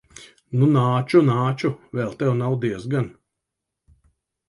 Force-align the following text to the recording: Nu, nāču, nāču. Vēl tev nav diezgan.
Nu, 0.61 0.69
nāču, 0.77 1.21
nāču. 1.27 1.71
Vēl 2.01 2.19
tev 2.25 2.35
nav 2.43 2.59
diezgan. 2.67 3.11